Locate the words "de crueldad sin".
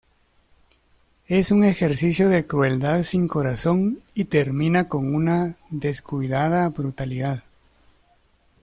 2.27-3.27